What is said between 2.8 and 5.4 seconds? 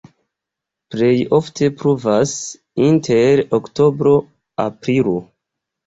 inter oktobro-aprilo.